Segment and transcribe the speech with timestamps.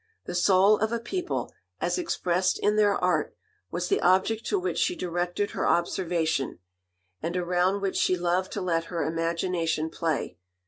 [0.25, 3.35] The soul of a people, as expressed in their art,
[3.69, 6.57] was the object to which she directed her observation,
[7.21, 10.39] and around which she loved to let her imagination play.